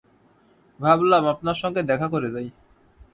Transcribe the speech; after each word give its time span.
ভাবলাম, 0.79 1.23
আপনার 1.25 1.55
সঙ্গে 1.55 1.81
দেখা 1.83 2.07
করে 2.07 2.27
যাই। 2.31 2.47